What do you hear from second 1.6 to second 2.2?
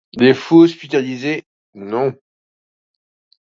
non.